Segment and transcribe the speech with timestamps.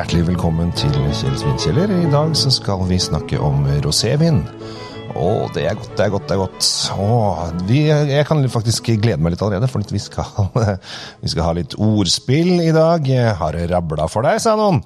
[0.00, 1.90] Hjertelig velkommen til Kjell Svinkjeller.
[1.92, 4.38] I dag så skal vi snakke om rosévin.
[5.12, 6.68] Å, det er godt, det er godt, det er godt.
[6.94, 7.08] Å,
[7.68, 10.48] vi, jeg kan faktisk glede meg litt allerede, for vi skal,
[11.20, 13.04] vi skal ha litt ordspill i dag.
[13.12, 14.80] Jeg har rabla for deg, sa noen.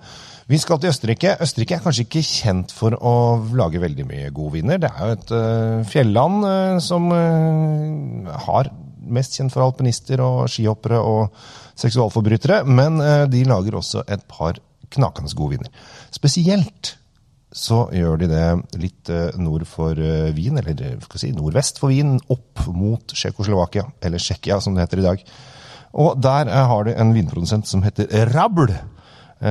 [0.51, 1.37] Vi skal til Østerrike.
[1.47, 3.15] Østerrike er kanskje ikke kjent for å
[3.55, 4.83] lage veldig mye gode viner.
[4.83, 8.75] Det er jo et uh, fjelland uh, som uh, har
[9.15, 11.39] mest kjent for alpinister og skihoppere og
[11.79, 12.99] seksualforbrytere, men
[13.31, 14.59] de lager også et par
[14.95, 15.89] knakende gode viner.
[16.15, 16.95] Spesielt
[17.55, 19.95] så gjør de det litt nord for
[20.35, 25.03] Wien, eller skal si nordvest for Wien, opp mot Tsjekkoslovakia, eller Tsjekkia som det heter
[25.03, 25.23] i dag.
[25.95, 28.73] Og der har de en vinprodusent som heter Rabl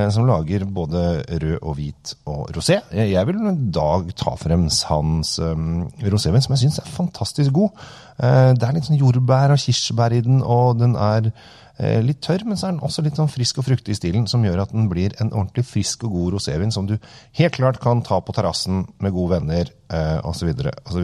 [0.09, 2.79] som lager både rød og hvit og rosé.
[2.97, 7.75] Jeg vil en dag ta frem hans um, rosévin, som jeg syns er fantastisk god.
[8.17, 12.23] Uh, det er litt sånn jordbær og kirsebær i den, og den er uh, litt
[12.25, 14.63] tørr, men så er den også litt sånn frisk og fruktig i stilen, som gjør
[14.66, 16.95] at den blir en ordentlig frisk og god rosévin som du
[17.39, 20.50] helt klart kan ta på terrassen med gode venner uh, osv.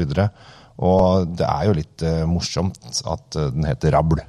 [0.02, 0.32] videre.
[0.80, 4.22] Og det er jo litt morsomt at den heter Rabl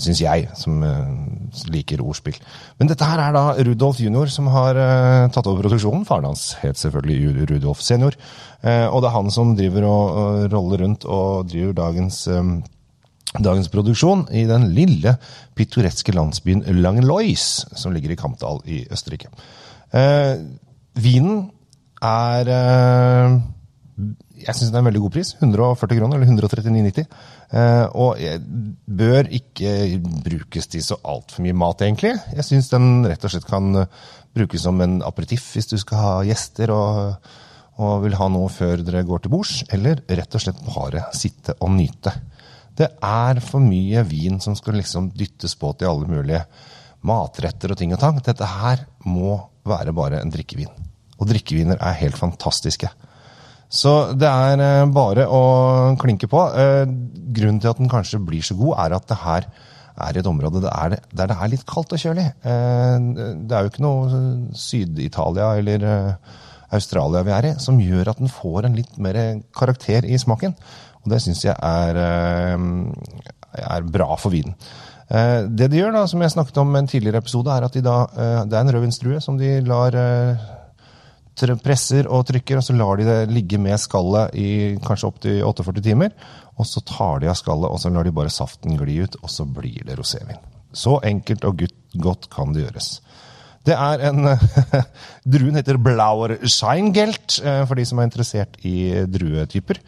[0.00, 2.38] syns jeg, som uh, liker ordspill.
[2.78, 6.06] Men dette her er da Rudolf junior som har uh, tatt over produksjonen.
[6.08, 8.16] Faren hans het selvfølgelig Rudolf senior.
[8.62, 12.24] Uh, og det er han som driver og roller rundt og driver dagens,
[13.38, 15.16] dagens produksjon i den lille,
[15.58, 19.32] pittoreske landsbyen Langlois som ligger i Kampdal i Østerrike.
[20.94, 21.50] vinen
[22.02, 22.48] er
[24.46, 25.34] jeg syns det er en veldig god pris.
[25.38, 27.06] 140 kroner, eller 139,90.
[27.52, 28.18] Eh, og
[29.02, 29.72] bør ikke
[30.24, 32.16] brukes til så altfor mye mat, egentlig.
[32.36, 33.84] Jeg syns den rett og slett kan
[34.32, 37.32] brukes som en aperitiff hvis du skal ha gjester og,
[37.82, 39.56] og vil ha noe før dere går til bords.
[39.72, 42.14] Eller rett og slett bare sitte og nyte.
[42.78, 46.44] Det er for mye vin som skal liksom dyttes på til alle mulige
[47.04, 48.20] matretter og ting og tang.
[48.24, 49.36] Dette her må
[49.68, 50.70] være bare en drikkevin.
[51.20, 52.88] Og drikkeviner er helt fantastiske.
[53.72, 55.42] Så det er eh, bare å
[56.00, 56.44] klinke på.
[56.60, 56.84] Eh,
[57.32, 59.48] grunnen til at den kanskje blir så god, er at det her
[60.02, 62.26] er et område der det er litt kaldt og kjølig.
[62.44, 62.96] Eh,
[63.48, 64.22] det er jo ikke noe
[64.56, 65.88] Syd-Italia eller
[66.72, 69.18] Australia vi er i, som gjør at den får en litt mer
[69.56, 70.56] karakter i smaken.
[71.02, 74.54] Og det syns jeg er, er, bra for vinen.
[75.10, 77.82] Det de gjør, da, som jeg snakket om i en tidligere episode, er at de
[77.84, 77.96] da,
[78.46, 79.98] det er en rødvinsdrue som de lar
[81.62, 85.82] presser og trykker, og så lar de det ligge med skallet i kanskje opptil 48
[85.82, 86.12] timer.
[86.58, 89.30] Og så tar de av skallet, og så lar de bare saften gli ut, og
[89.30, 90.40] så blir det rosévin.
[90.72, 91.64] Så enkelt og
[92.00, 93.00] godt kan det gjøres.
[93.62, 94.26] Det er en
[95.32, 99.78] Druen heter Blauer Scheingelt, eh, for de som er interessert i druetyper.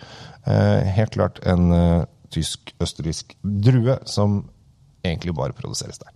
[0.46, 4.44] Eh, helt klart en eh, tysk-østerriksk drue som
[5.04, 6.12] egentlig bare produseres der.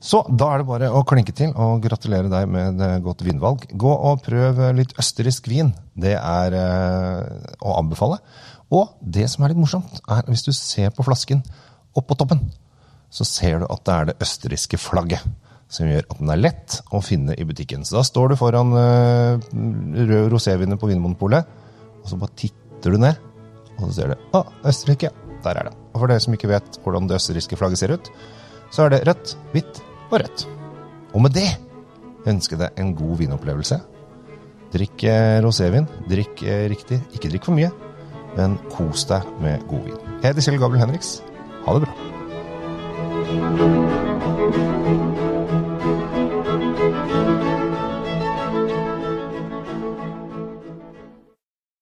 [0.00, 3.66] Så da er det bare å klinke til og gratulere deg med et godt vinvalg.
[3.76, 5.74] Gå og prøv litt østerriksk vin.
[5.92, 8.16] Det er eh, å anbefale.
[8.72, 11.42] Og det som er litt morsomt, er hvis du ser på flasken
[11.98, 12.40] oppå toppen,
[13.12, 15.26] så ser du at det er det østerrikske flagget.
[15.70, 17.84] Som gjør at den er lett å finne i butikken.
[17.86, 21.46] Så da står du foran uh, rød roséviner på Vinmonopolet,
[22.00, 23.20] og så bare titter du ned,
[23.76, 25.12] og så ser du Å, Østerrike.
[25.44, 25.76] Der er det.
[25.92, 28.10] Og for dere som ikke vet hvordan det østerrikske flagget ser ut,
[28.74, 29.78] så er det rødt, hvitt
[30.10, 30.46] og rødt.
[31.14, 31.48] Og med det
[32.28, 33.80] ønsker jeg deg en god vinopplevelse.
[34.74, 35.88] Drikk eh, rosévin.
[36.10, 37.00] Drikk eh, riktig.
[37.16, 37.70] Ikke drikk for mye,
[38.36, 39.98] men kos deg med god vin.
[40.20, 41.10] Jeg heter Kjell Gabriel Henriks.
[41.66, 41.94] Ha det bra.